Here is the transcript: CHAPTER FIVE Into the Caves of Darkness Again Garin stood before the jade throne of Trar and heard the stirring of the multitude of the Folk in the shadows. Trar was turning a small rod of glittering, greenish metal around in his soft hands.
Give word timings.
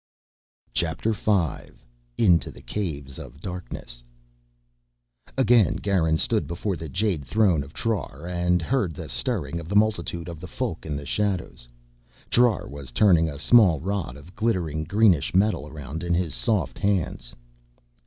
CHAPTER 0.73 1.13
FIVE 1.13 1.85
Into 2.17 2.49
the 2.49 2.63
Caves 2.63 3.19
of 3.19 3.39
Darkness 3.39 4.03
Again 5.37 5.75
Garin 5.75 6.17
stood 6.17 6.47
before 6.47 6.75
the 6.75 6.89
jade 6.89 7.23
throne 7.23 7.63
of 7.63 7.71
Trar 7.71 8.25
and 8.27 8.63
heard 8.63 8.95
the 8.95 9.07
stirring 9.09 9.59
of 9.59 9.69
the 9.69 9.75
multitude 9.75 10.27
of 10.27 10.39
the 10.39 10.47
Folk 10.47 10.87
in 10.87 10.95
the 10.95 11.05
shadows. 11.05 11.69
Trar 12.31 12.67
was 12.67 12.89
turning 12.91 13.29
a 13.29 13.37
small 13.37 13.79
rod 13.79 14.17
of 14.17 14.35
glittering, 14.35 14.85
greenish 14.85 15.35
metal 15.35 15.67
around 15.67 16.03
in 16.03 16.15
his 16.15 16.33
soft 16.33 16.79
hands. 16.79 17.33